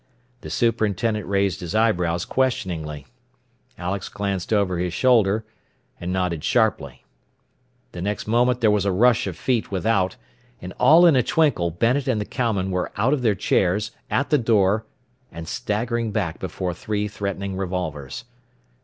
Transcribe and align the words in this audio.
The 0.39 0.49
superintendent 0.49 1.27
raised 1.27 1.59
his 1.59 1.75
eyebrows 1.75 2.25
questioningly. 2.25 3.05
Alex 3.77 4.09
glanced 4.09 4.51
over 4.51 4.79
his 4.79 4.95
shoulder, 4.95 5.45
and 5.99 6.11
nodded 6.11 6.43
sharply. 6.43 7.05
The 7.91 8.01
next 8.01 8.25
moment 8.25 8.61
there 8.61 8.71
was 8.71 8.83
a 8.83 8.91
rush 8.91 9.27
of 9.27 9.37
feet 9.37 9.69
without, 9.69 10.15
and 10.59 10.73
all 10.79 11.05
in 11.05 11.15
a 11.15 11.21
twinkle 11.21 11.69
Bennet 11.69 12.07
and 12.07 12.19
the 12.19 12.25
cowman 12.25 12.71
were 12.71 12.91
out 12.97 13.13
of 13.13 13.21
their 13.21 13.35
chairs, 13.35 13.91
at 14.09 14.31
the 14.31 14.39
door, 14.39 14.87
and 15.31 15.47
staggering 15.47 16.09
back 16.11 16.39
before 16.39 16.73
three 16.73 17.07
threatening 17.07 17.55
revolvers. 17.55 18.25